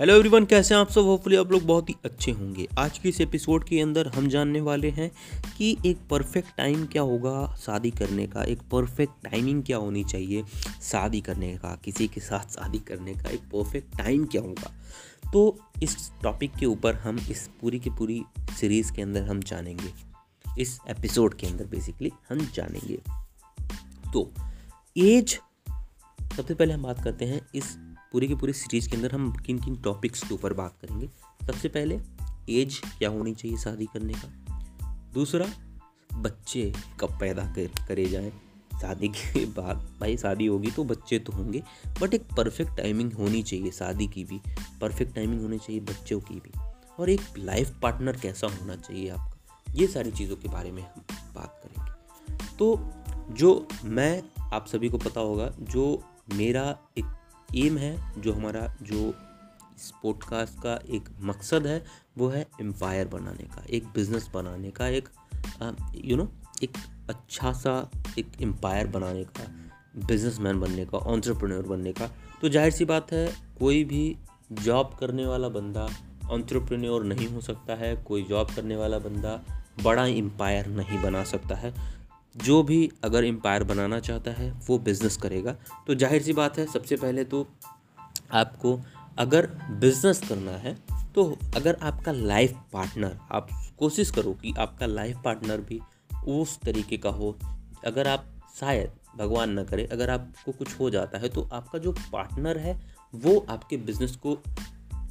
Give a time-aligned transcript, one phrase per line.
[0.00, 1.00] Hello everyone कैसे हैं आप सब?
[1.00, 4.60] होपफुली आप लोग बहुत ही अच्छे होंगे। आज की इस एपिसोड के अंदर हम जानने
[4.60, 5.10] वाले हैं
[5.58, 10.44] कि एक परफेक्ट टाइम क्या होगा शादी करने का। एक परफेक्ट टाइमिंग क्या होनी चाहिए
[10.82, 14.74] शादी करने का, किसी के साथ शादी करने का। एक परफेक्ट टाइम क्या होगा?
[15.32, 18.24] तो इस टॉपिक के ऊपर हम इस पूरी की पूरी
[18.60, 19.92] सीरीज़ के अंदर हम जानेंगे।
[20.58, 22.98] इस एपिसोड के अंदर बेसिकली हम जानेंगे।
[24.12, 24.32] तो
[24.96, 25.38] एज
[26.36, 27.76] सबसे पहले हम बात करते हैं इस
[28.14, 31.06] पूरी की पूरी सीरीज़ के अंदर हम किन किन टॉपिक्स के ऊपर बात करेंगे।
[31.46, 32.00] सबसे पहले
[32.50, 34.28] एज क्या होनी चाहिए शादी करने का?
[35.14, 35.46] दूसरा,
[36.14, 38.30] बच्चे कब पैदा कर, करे जाएँ?
[38.80, 41.62] शादी के बाद, भाई शादी होगी तो बच्चे तो होंगे
[42.00, 44.40] बट एक परफेक्ट टाइमिंग होनी चाहिए शादी की भी।
[44.80, 46.60] परफेक्ट टाइमिंग होनी चाहिए बच्चों की भी।
[47.00, 49.64] और एक लाइफ पार्टनर कैसा होना चाहिए आपका?
[49.74, 51.02] ये सारी चीज़ों के बारे में हम
[51.34, 52.90] बात करेंगे। तो
[53.30, 57.04] जो मैं, आप सभी को पता होगा, जो मेरा एक
[57.56, 59.14] एम है, जो हमारा, जो
[59.76, 61.84] इस पॉडकास्ट का एक मकसद है,
[62.18, 65.08] वो है एम्पायर बनाने का, एक बिज़नेस बनाने का, एक
[66.04, 66.28] यू नो
[66.62, 66.76] एक
[67.10, 69.46] अच्छा सा, एक एम्पायर बनाने का
[70.06, 72.06] बिजनेसमैन बनने का ऑन्टरप्रेन्योर बनने का।
[72.40, 73.26] तो ज़ाहिर सी बात है,
[73.58, 74.16] कोई भी
[74.52, 75.88] जॉब करने वाला बंदा
[76.30, 79.40] ऑन्टरप्रेन्योर नहीं हो सकता है, कोई जॉब करने वाला बंदा
[79.82, 81.72] बड़ा एम्पायर नहीं बना सकता है।
[82.34, 85.52] जो भी अगर एम्पायर बनाना चाहता है, वो बिज़नेस करेगा।
[85.86, 87.46] तो ज़ाहिर सी बात है, सबसे पहले तो
[88.32, 88.80] आपको
[89.18, 89.46] अगर
[89.80, 90.76] बिज़नेस करना है
[91.14, 91.24] तो
[91.56, 95.80] अगर आपका लाइफ पार्टनर आप कोशिश करो कि आपका लाइफ पार्टनर भी
[96.28, 97.36] उस तरीके का हो।
[97.86, 98.26] अगर आप,
[98.60, 102.80] शायद भगवान न करे, अगर आपको कुछ हो जाता है तो आपका जो पार्टनर है,
[103.14, 104.34] वो आपके बिज़नेस को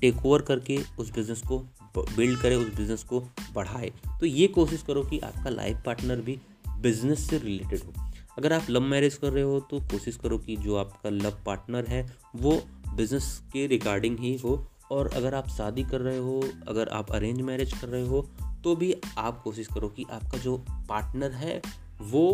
[0.01, 1.59] टेक ओवर करके, उस बिज़नेस को
[1.97, 3.19] बिल्ड करे, उस बिज़नेस को
[3.53, 6.39] बढ़ाए। तो ये कोशिश करो कि आपका लाइफ पार्टनर भी
[6.83, 7.93] बिज़नेस से रिलेटेड हो।
[8.37, 11.85] अगर आप लव मैरिज कर रहे हो तो कोशिश करो कि जो आपका लव पार्टनर
[11.85, 12.61] है, वो
[12.95, 17.41] बिज़नेस के रिगार्डिंग ही हो। और अगर आप शादी कर रहे हो, अगर आप अरेंज
[17.41, 18.21] मैरिज कर रहे हो
[18.63, 20.57] तो भी आप कोशिश करो कि आपका जो
[20.89, 21.61] पार्टनर है,
[22.01, 22.25] वो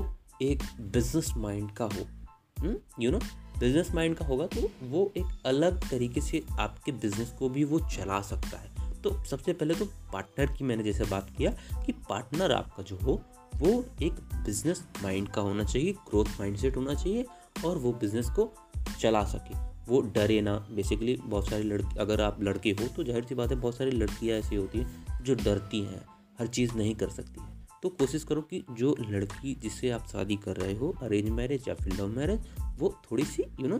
[0.41, 3.19] एक बिज़नेस माइंड का हो। यू नो
[3.59, 7.79] बिज़नेस माइंड का होगा तो वो एक अलग तरीके से आपके बिज़नेस को भी वो
[7.89, 11.51] चला सकता है। तो सबसे पहले तो पार्टनर की मैंने जैसे बात किया
[11.85, 13.21] कि पार्टनर आपका जो हो,
[13.55, 17.25] वो एक बिज़नेस माइंड का होना चाहिए, ग्रोथ माइंडसेट होना चाहिए
[17.65, 18.51] और वो बिज़नेस को
[18.99, 23.25] चला सके। वो डरे ना, बेसिकली बहुत सारी लड़की, अगर आप लड़के हो तो ज़ाहिर
[23.25, 26.05] सी बात है बहुत सारी लड़कियाँ ऐसी होती हैं जो डरती हैं,
[26.39, 27.41] हर चीज़ नहीं कर सकती
[27.83, 31.75] तो कोशिश करो कि जो लड़की जिससे आप शादी कर रहे हो अरेंज मैरिज या
[31.75, 33.79] फिर लव मैरिज वो थोड़ी सी यू नो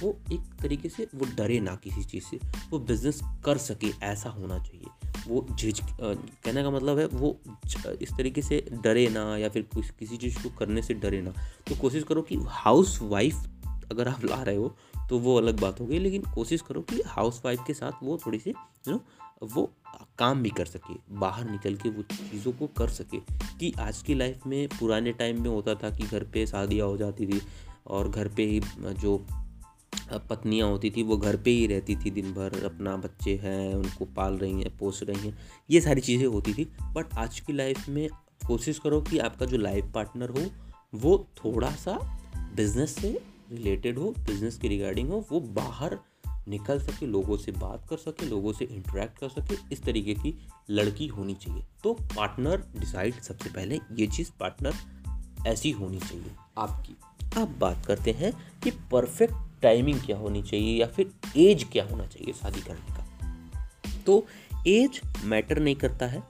[0.00, 2.38] वो एक तरीके से वो डरे ना किसी चीज़ से,
[2.70, 4.86] वो बिज़नेस कर सके, ऐसा होना चाहिए।
[5.28, 7.36] वो झिझ कहने का मतलब है वो
[8.02, 11.30] इस तरीके से डरे ना या फिर किसी चीज़ को करने से डरे ना।
[11.68, 13.34] तो कोशिश करो कि हाउस वाइफ
[13.90, 14.74] अगर आप ला रहे हो
[15.08, 18.18] तो वो अलग बात हो गई, लेकिन कोशिश करो कि हाउस वाइफ के साथ वो
[18.26, 19.00] थोड़ी सी यू नो
[19.46, 19.70] वो
[20.18, 23.18] काम भी कर सके, बाहर निकल के वो चीज़ों को कर सके।
[23.58, 26.96] कि आज की लाइफ में पुराने टाइम में होता था कि घर पे शादियाँ हो
[26.96, 27.40] जाती थी
[27.86, 29.16] और घर पे ही जो
[30.18, 34.04] पत्नियाँ होती थी, वो घर पे ही रहती थी दिन भर अपना बच्चे हैं, उनको
[34.04, 35.38] पाल रही हैं, पोस रही हैं,
[35.70, 38.08] ये सारी चीज़ें होती थी। बट आज की लाइफ में
[38.46, 40.50] कोशिश करो कि आपका जो लाइफ पार्टनर हो,
[40.94, 42.20] वो थोड़ा सा
[42.56, 43.20] बिज़नेस से
[43.52, 45.98] रिलेटेड हो बिज़नेस के रिगार्डिंग हो, वो बाहर
[46.48, 50.48] निकल सके, लोगों से बात कर सके, लोगों से इंटरेक्ट कर सके, इस तरीके की
[50.70, 54.74] लड़की होनी चाहिए। तो पार्टनर डिसाइड सबसे पहले ये चीज़ पार्टनर
[55.46, 56.96] ऐसी होनी चाहिए आपकी।
[57.36, 58.32] अब बात करते हैं
[58.62, 64.02] कि परफेक्ट टाइमिंग क्या होनी चाहिए या फिर एज क्या होना चाहिए शादी करने का।
[64.06, 64.26] तो
[64.68, 66.22] एज मैटर नहीं करता है,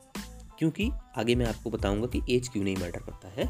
[0.59, 3.47] क्योंकि आगे मैं आपको बताऊँगा कि एज क्यों नहीं मैटर करता है।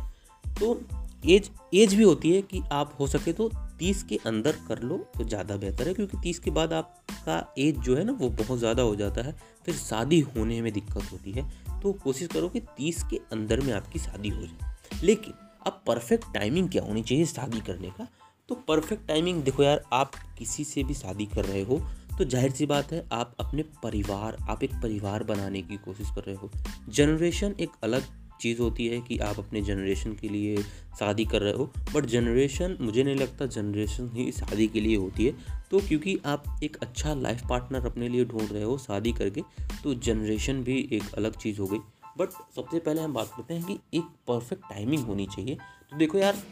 [0.61, 0.81] तो
[1.27, 4.97] एज एज भी होती है कि आप हो सके तो तीस के अंदर कर लो
[5.17, 8.59] तो ज़्यादा बेहतर है, क्योंकि तीस के बाद आपका एज जो है ना वो बहुत
[8.59, 9.35] ज़्यादा हो जाता है,
[9.67, 11.49] फिर शादी होने में दिक्कत होती है।
[11.81, 15.33] तो कोशिश करो कि तीस के अंदर में आपकी शादी हो जाए। लेकिन
[15.67, 18.07] अब परफेक्ट टाइमिंग क्या होनी चाहिए शादी करने का?
[18.49, 21.81] तो परफेक्ट टाइमिंग देखो यार, आप किसी से भी शादी कर रहे हो
[22.19, 26.23] तो ज़ाहिर सी बात है, आप अपने परिवार, आप एक परिवार बनाने की कोशिश कर
[26.23, 26.51] रहे हो।
[26.89, 28.03] जनरेशन एक अलग
[28.41, 30.63] चीज़ होती है कि आप अपने जनरेशन के लिए
[30.99, 31.65] शादी कर रहे हो
[31.95, 35.33] बट जनरेशन मुझे नहीं लगता जनरेशन ही शादी के लिए होती है।
[35.71, 39.43] तो क्योंकि आप एक अच्छा लाइफ पार्टनर अपने लिए ढूंढ रहे हो शादी करके
[39.83, 41.79] तो जनरेशन भी एक अलग चीज़ हो गई।
[42.19, 45.55] बट सबसे पहले हम बात करते हैं कि एक परफेक्ट टाइमिंग होनी चाहिए।
[45.91, 46.43] तो देखो यार,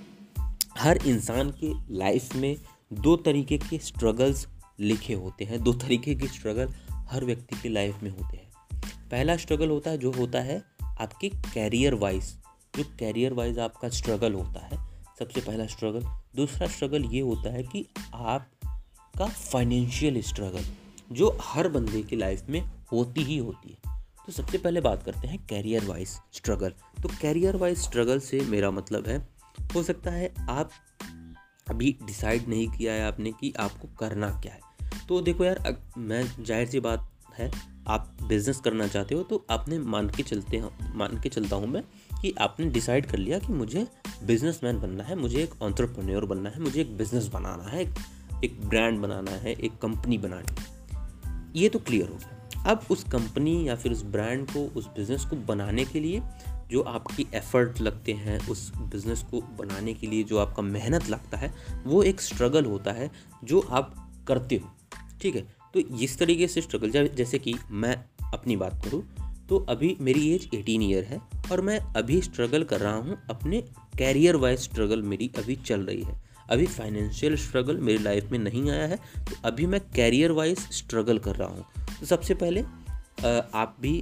[0.79, 2.57] हर इंसान के लाइफ में
[2.93, 4.47] दो तरीके के स्ट्रगल्स
[4.81, 8.49] लिखे होते हैं, दो तरीके के स्ट्रगल हर व्यक्ति के लाइफ में होते हैं।
[9.11, 10.63] पहला स्ट्रगल होता है, जो होता है
[11.01, 12.37] आपके कैरियर वाइज
[12.77, 14.79] जो कैरियर वाइज आपका स्ट्रगल होता है,
[15.19, 16.05] सबसे पहला स्ट्रगल
[16.37, 20.65] दूसरा स्ट्रगल ये होता है कि आपका फाइनेंशियल स्ट्रगल
[21.13, 22.61] जो हर बंदे की लाइफ में
[22.93, 23.88] होती ही होती है।
[24.29, 26.73] तो सबसे पहले बात करते हैं कैरियर वाइज स्ट्रगल
[27.03, 29.17] तो कैरियर वाइज स्ट्रगल से मेरा मतलब है,
[29.75, 30.71] हो सकता है आप
[31.67, 36.23] अभी डिसाइड नहीं किया है आपने कि आपको करना क्या है। तो देखो यार मैं
[36.45, 37.09] ज़ाहिर सी बात
[37.39, 37.51] है,
[37.89, 40.63] आप बिज़नेस करना चाहते हो तो आपने मान के चलते
[40.95, 41.83] मान के चलता हूँ मैं
[42.21, 43.87] कि आपने डिसाइड कर लिया कि मुझे
[44.25, 47.93] बिजनेसमैन बनना है, मुझे एक ऑन्टरप्रन्योर बनना है, मुझे एक बिज़नेस बनाना है,
[48.45, 53.05] एक ब्रांड बनाना है, एक कंपनी बनानी है। ये तो क्लियर हो गया। अब उस
[53.05, 56.23] कंपनी या फिर उस ब्रांड को, उस बिज़नेस को बनाने के लिए
[56.71, 61.39] जो आपकी एफ़र्ट लगते हैं, उस बिज़नेस को बनाने के लिए जो आपका मेहनत लगता
[61.39, 61.53] है,
[61.87, 63.11] वो एक स्ट्रगल होता है
[63.45, 63.95] जो आप
[64.29, 64.71] करते हो।
[65.21, 65.47] ठीक है?
[65.75, 67.97] तो इस तरीके से स्ट्रगल जैसे कि मैं
[68.33, 69.03] अपनी बात करूँ
[69.49, 71.21] तो अभी मेरी एज 18 ईयर है
[71.53, 73.61] और मैं अभी स्ट्रगल कर रहा हूँ, अपने
[73.99, 76.21] कैरियर वाइज स्ट्रगल मेरी अभी चल रही है।
[76.51, 81.19] अभी फाइनेंशियल स्ट्रगल मेरी लाइफ में नहीं आया है तो अभी मैं कैरियर वाइज स्ट्रगल
[81.19, 81.65] कर रहा हूँ।
[82.01, 82.61] तो सबसे पहले
[83.55, 83.93] आप भी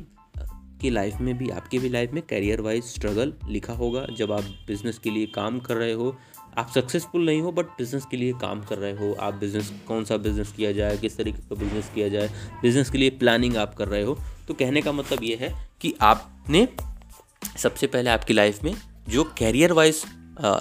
[0.80, 4.44] की लाइफ में भी, आपकी भी लाइफ में कैरियर वाइज स्ट्रगल लिखा होगा। जब आप
[4.66, 6.16] बिज़नेस के लिए काम कर रहे हो,
[6.58, 10.04] आप सक्सेसफुल नहीं हो बट बिज़नेस के लिए काम कर रहे हो। आप बिज़नेस कौन
[10.04, 12.28] सा बिज़नेस किया जाए, किस तरीके का बिज़नेस किया जाए
[12.62, 14.16] बिज़नेस के लिए प्लानिंग आप कर रहे हो।
[14.48, 16.66] तो कहने का मतलब ये है कि आपने
[17.58, 18.74] सबसे पहले आपकी लाइफ में
[19.08, 20.02] जो कैरियर वाइज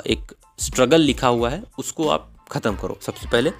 [0.08, 3.52] एक स्ट्रगल लिखा हुआ है, उसको आप ख़त्म करो सबसे पहले।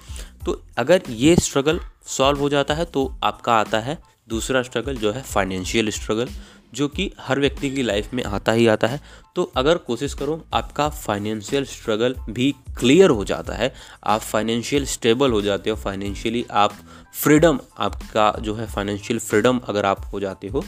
[0.44, 3.98] तो अगर ये स्ट्रगल सॉल्व हो जाता है तो आपका आता है
[4.28, 6.28] दूसरा स्ट्रगल जो है फाइनेंशियल स्ट्रगल
[6.74, 9.00] जो कि हर व्यक्ति की लाइफ में आता ही आता है।
[9.36, 13.72] तो अगर कोशिश करो, आपका फाइनेंशियल स्ट्रगल भी क्लियर हो जाता है,
[14.04, 16.74] आप फाइनेंशियल स्टेबल हो जाते हो फाइनेंशियली आप
[17.14, 20.64] फ्रीडम आपका जो है फाइनेंशियल फ्रीडम अगर आप हो जाते हो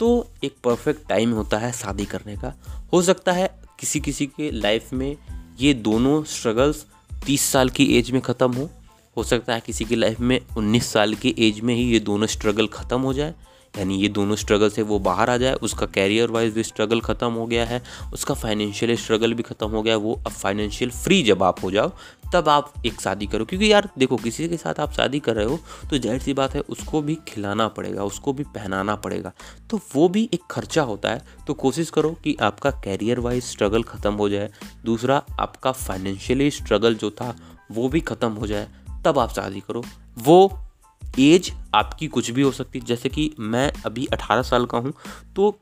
[0.00, 2.54] तो एक परफेक्ट टाइम होता है शादी करने का।
[2.92, 3.48] हो सकता है
[3.80, 5.16] किसी किसी के लाइफ में
[5.60, 6.86] ये दोनों स्ट्रगल्स
[7.26, 8.70] तीस साल की एज में ख़त्म हो
[9.16, 12.26] हो सकता है किसी की लाइफ में उन्नीस साल की एज में ही ये दोनों
[12.28, 13.34] स्ट्रगल ख़त्म हो जाए।
[13.74, 17.30] यानी ये दोनों स्ट्रगल से वो बाहर आ जाए, उसका कैरियर वाइज भी स्ट्रगल ख़त्म
[17.32, 17.80] हो गया है,
[18.12, 21.90] उसका फाइनेंशियल स्ट्रगल भी ख़त्म हो गया, वो अब फाइनेंशियल फ्री जब आप हो जाओ,
[22.32, 25.46] तब आप एक शादी करो। क्योंकि यार देखो, किसी के साथ आप शादी कर रहे
[25.46, 25.58] हो
[25.90, 29.32] तो ज़ाहिर सी बात है उसको भी खिलाना पड़ेगा, उसको भी पहनाना पड़ेगा।
[29.70, 33.82] तो वो भी एक खर्चा होता है। तो कोशिश करो कि आपका कैरियर वाइज स्ट्रगल
[33.84, 34.50] ख़त्म हो जाए,
[34.84, 37.34] दूसरा आपका फाइनेंशियली स्ट्रगल जो था,
[37.70, 38.68] वो भी ख़त्म हो जाए।
[39.04, 39.82] तब आप शादी करो।
[40.18, 40.58] वो
[41.02, 44.92] एज आपकी कुछ भी हो सकती है। जैसे कि मैं अभी 18 साल का हूँ
[45.36, 45.56] तो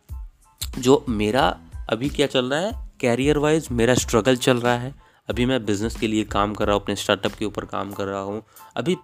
[0.60, 1.46] जो मेरा
[1.90, 4.94] अभी क्या चल रहा है कैरियर वाइज मेरा स्ट्रगल चल रहा है।
[5.28, 8.04] अभी मैं बिज़नेस के लिए काम कर रहा हूँ, अपने स्टार्टअप के ऊपर काम कर
[8.04, 8.42] रहा हूँ।
[8.76, 8.94] अभी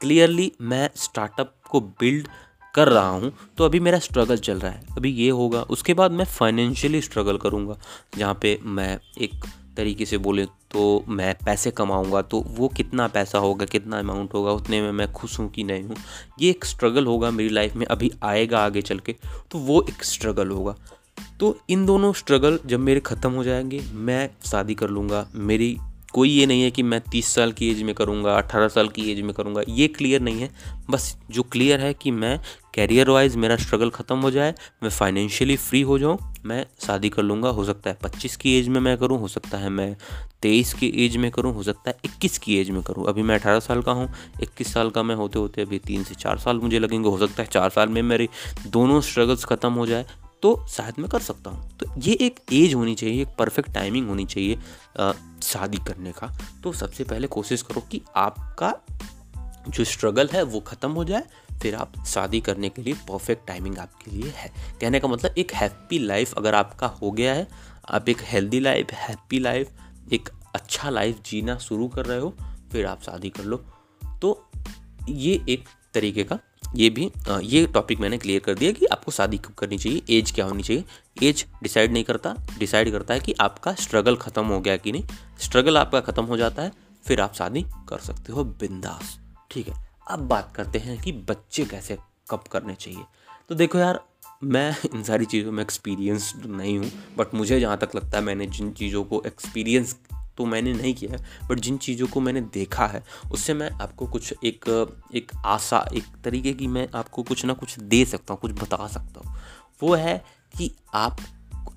[0.00, 2.28] क्लियरली मैं स्टार्टअप को बिल्ड
[2.74, 6.10] कर रहा हूँ तो अभी मेरा स्ट्रगल चल रहा है। अभी ये होगा, उसके बाद
[6.10, 7.78] मैं फाइनेंशियली स्ट्रगल करूँगा।
[8.18, 9.44] जहाँ पे मैं एक
[9.76, 10.44] तरीके से बोले
[10.76, 15.10] तो मैं पैसे कमाऊँगा तो वो कितना पैसा होगा, कितना अमाउंट होगा, उतने में मैं
[15.12, 15.96] खुश हूँ कि नहीं हूँ।
[16.40, 19.14] ये एक स्ट्रगल होगा मेरी लाइफ में, अभी आएगा आगे चल के
[19.50, 20.74] तो वो एक स्ट्रगल होगा।
[21.40, 25.76] तो इन दोनों स्ट्रगल जब मेरे ख़त्म हो जाएँगे, मैं शादी कर लूँगा, मेरी
[26.16, 29.10] कोई ये नहीं है कि मैं तीस साल की एज में करूँगा, अठारह साल की
[29.12, 30.50] एज में करूँगा, ये क्लियर नहीं है।
[30.90, 32.38] बस जो क्लियर है कि मैं
[32.74, 37.22] कैरियर वाइज मेरा स्ट्रगल ख़त्म हो जाए, मैं फाइनेंशियली फ्री हो जाऊँ, मैं शादी कर
[37.22, 39.94] लूँगा, हो सकता है पच्चीस की एज में मैं करूँ, हो सकता है मैं
[40.42, 43.34] तेईस की एज में करूँ, हो सकता है इक्कीस की एज में करूँ। अभी मैं
[43.34, 44.08] अठारह साल का हूँ,
[44.42, 47.42] इक्कीस साल का मैं होते होते अभी तीन से चार साल मुझे लगेंगे, हो सकता
[47.42, 48.28] है चार साल में मेरी
[48.68, 50.06] दोनों स्ट्रगल्स ख़त्म हो जाए
[50.42, 54.08] तो शायद मैं कर सकता हूँ। तो ये एक एज होनी चाहिए, एक परफेक्ट टाइमिंग
[54.08, 54.56] होनी चाहिए
[55.42, 56.30] शादी करने का।
[56.62, 58.72] तो सबसे पहले कोशिश करो कि आपका
[59.68, 61.22] जो स्ट्रगल है वो ख़त्म हो जाए,
[61.62, 65.52] फिर आप शादी करने के लिए परफेक्ट टाइमिंग आपके लिए है। कहने का मतलब एक
[65.54, 67.46] हैप्पी लाइफ अगर आपका हो गया है,
[67.88, 72.34] आप एक हेल्दी लाइफ हैप्पी लाइफ एक अच्छा लाइफ जीना शुरू कर रहे हो,
[72.72, 73.56] फिर आप शादी कर लो।
[74.22, 74.50] तो
[75.08, 76.38] ये एक तरीके का
[76.74, 77.10] ये भी
[77.44, 80.62] ये टॉपिक मैंने क्लियर कर दिया कि आपको शादी कब करनी चाहिए एज क्या होनी
[80.62, 80.84] चाहिए।
[81.22, 85.04] एज डिसाइड नहीं करता डिसाइड करता है कि आपका स्ट्रगल ख़त्म हो गया कि नहीं।
[85.40, 86.72] स्ट्रगल आपका ख़त्म हो जाता है,
[87.04, 89.18] फिर आप शादी कर सकते हो बिंदास।
[89.50, 89.74] ठीक है,
[90.10, 91.98] अब बात करते हैं कि बच्चे कैसे
[92.30, 93.04] कब करने चाहिए।
[93.48, 94.00] तो देखो यार,
[94.44, 98.46] मैं इन सारी चीज़ों में एक्सपीरियंस नहीं हूँ बट मुझे जहाँ तक लगता है मैंने
[98.48, 99.96] जिन चीज़ों को एक्सपीरियंस
[100.38, 103.02] तो मैंने नहीं किया है बट जिन चीज़ों को मैंने देखा है,
[103.32, 107.78] उससे मैं आपको कुछ एक एक आशा, एक तरीके की मैं आपको कुछ ना कुछ
[107.78, 109.36] दे सकता हूँ, कुछ बता सकता हूँ।
[109.82, 110.24] वो है
[110.58, 111.16] कि आप,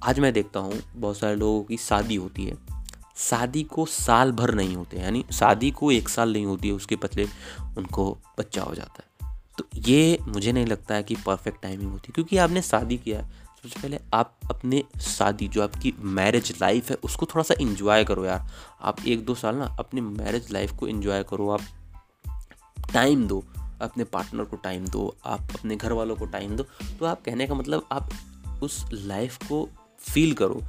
[0.04, 2.58] आज मैं देखता हूँ, बहुत सारे लोगों की शादी होती है।
[3.18, 6.96] शादी को साल भर नहीं होते यानी शादी को एक साल नहीं होती है, उसके
[6.96, 7.26] पतले
[7.78, 9.08] उनको बच्चा हो जाता है।
[9.58, 13.39] तो ये मुझे नहीं लगता है कि परफेक्ट टाइमिंग होती क्योंकि आपने शादी किया है।
[13.64, 18.26] सबसे पहले, आप अपने शादी, जो आपकी मैरिज लाइफ है, उसको थोड़ा सा इंजॉय करो
[18.26, 18.48] यार।
[18.82, 21.62] आप एक दो साल ना अपनी मैरिज लाइफ को इंजॉय करो, आप
[22.94, 23.44] टाइम दो,
[23.82, 26.64] अपने पार्टनर को टाइम दो, आप अपने घर वालों को टाइम दो।
[27.00, 28.10] तो आप कहने का मतलब आप
[28.64, 30.62] उस लाइफ को फील करो।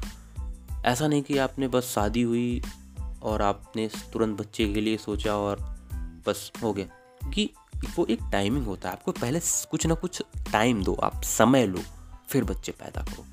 [0.85, 2.63] ऐसा नहीं कि आपने बस शादी हुई
[3.23, 5.57] और आपने तुरंत बच्चे के लिए सोचा और
[6.27, 6.87] बस हो गया।
[7.31, 7.51] कि
[7.97, 11.81] वो एक टाइमिंग होता है, आपको पहले कुछ ना कुछ टाइम दो, आप समय लो।
[12.31, 13.25] फिर बच्चे पैदा करो।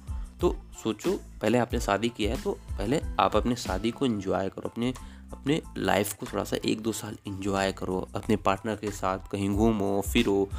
[0.42, 4.70] तो सोचो, पहले आपने शादी किया है तो पहले आप अपने शादी को इन्जॉय करो,
[4.70, 4.94] अपने
[5.34, 9.50] अपने लाइफ को थोड़ा सा एक दो साल इन्जॉय करो, अपने पार्टनर के साथ कहीं
[9.50, 10.50] घूमो, फिरो,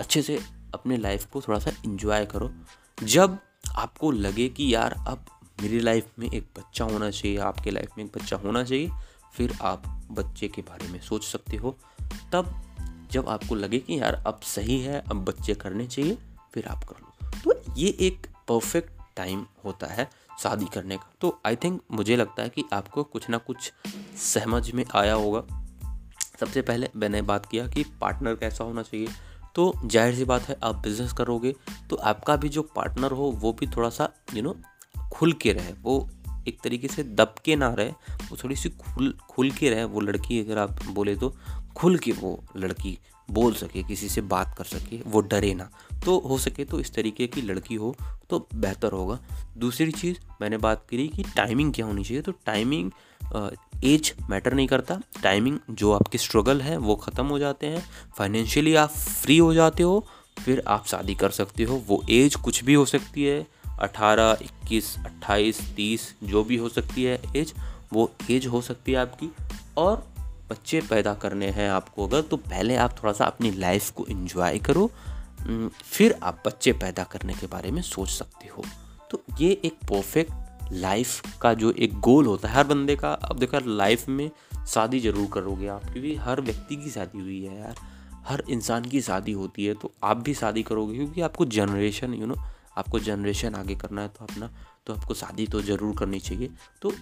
[0.00, 0.40] अच्छे से
[0.74, 2.50] अपने लाइफ को थोड़ा सा इन्जॉय करो।
[3.02, 3.38] जब
[3.76, 5.24] आपको लगे कि यार, अब
[5.62, 8.90] मेरी लाइफ में एक बच्चा होना चाहिए, आपके लाइफ में एक बच्चा होना चाहिए,
[9.34, 11.78] फिर आप बच्चे के बारे में सोच सकते हो।
[12.32, 12.62] तब
[13.10, 16.18] जब आपको लगे कि यार, अब सही है, अब बच्चे करने चाहिए,
[16.54, 17.05] फिर आप कर।
[17.76, 20.08] ये एक परफेक्ट टाइम होता है
[20.42, 23.72] शादी करने का। तो आई थिंक मुझे लगता है कि आपको कुछ ना कुछ
[24.16, 25.42] समझ में आया होगा।
[26.40, 29.08] सबसे पहले मैंने बात किया कि पार्टनर कैसा होना चाहिए।
[29.54, 31.54] तो ज़ाहिर सी बात है, आप बिज़नेस करोगे
[31.90, 34.56] तो आपका भी जो पार्टनर हो, वो भी थोड़ा सा यू नो
[35.12, 36.08] खुल के रहे। वो
[36.48, 40.00] एक तरीके से दब के ना रहे, वो थोड़ी सी खुल खुल के रहे। वो
[40.00, 41.34] लड़की अगर आप बोले तो
[41.76, 45.68] खुल के वो लड़की बोल सके, किसी से बात कर सके, वो डरे ना।
[46.04, 47.94] तो हो सके तो इस तरीके की लड़की हो
[48.30, 49.18] तो बेहतर होगा।
[49.58, 52.90] दूसरी चीज़, मैंने बात करी कि टाइमिंग क्या होनी चाहिए। तो टाइमिंग
[53.84, 57.84] एज मैटर नहीं करता। टाइमिंग जो आपके स्ट्रगल है, वो ख़त्म हो जाते हैं।
[58.18, 60.06] फाइनेंशियली आप फ्री हो जाते हो,
[60.38, 63.46] फिर आप शादी कर सकते हो। वो एज कुछ भी हो सकती है,
[63.80, 67.52] अठारह, इक्कीस, अट्ठाईस, तीस, जो भी हो सकती है एज
[67.92, 69.30] वो एज हो सकती है आपकी।
[69.76, 70.06] और
[70.50, 74.58] बच्चे पैदा करने हैं आपको, अगर तो पहले आप थोड़ा सा अपनी लाइफ को इन्जॉय
[74.60, 74.90] करो।
[75.84, 78.64] फिर आप बच्चे पैदा करने के बारे में सोच सकते हो।
[79.10, 83.38] तो ये एक परफेक्ट लाइफ का जो एक गोल होता है, हर बंदे का। अब
[83.38, 84.30] देखो लाइफ में
[84.66, 87.74] शादी ज़रूर करोगे आप, क्योंकि हर व्यक्ति की शादी हुई है यार।
[88.26, 92.26] हर इंसान की शादी होती है तो आप भी शादी करोगे, क्योंकि आपको जनरेशन यू
[92.26, 92.36] नो
[92.78, 94.50] आपको जनरेशन आगे करना है तो अपना
[94.86, 96.50] तो आपको शादी तो ज़रूर करनी चाहिए।
[96.82, 96.92] तो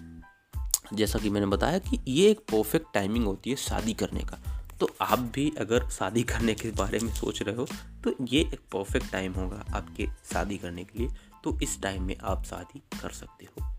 [0.93, 4.38] जैसा कि मैंने बताया कि ये एक परफेक्ट टाइमिंग होती है शादी करने का।
[4.81, 7.67] तो आप भी अगर शादी करने के बारे में सोच रहे हो
[8.05, 11.09] तो ये एक परफेक्ट टाइम होगा आपके शादी करने के लिए।
[11.45, 13.71] तो इस टाइम में आप शादी कर सकते हो।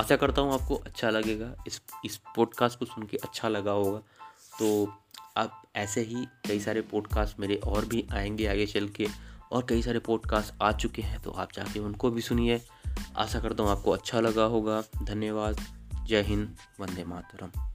[0.00, 3.98] आशा करता हूँ आपको अच्छा लगेगा। इस इस पॉडकास्ट को सुन के अच्छा लगा होगा।
[4.58, 4.88] तो
[5.36, 9.06] आप ऐसे ही कई सारे पॉडकास्ट मेरे और भी आएँगे आगे चल के,
[9.52, 12.60] और कई सारे पॉडकास्ट आ चुके हैं तो आप जाके उनको भी सुनिए।
[13.16, 15.60] आशा करता हूँ आपको अच्छा लगा होगा। धन्यवाद।
[16.08, 17.73] जय हिंद वंदे मातरम।